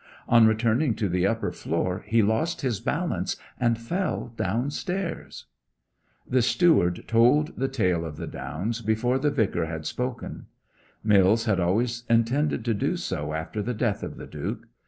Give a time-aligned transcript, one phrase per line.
[0.27, 5.45] On returning to the upper floor he lost his balance and fell downstairs.'
[6.27, 10.47] The steward told the tale of the Down before the Vicar had spoken.
[11.03, 14.67] Mills had always intended to do so after the death of the Duke.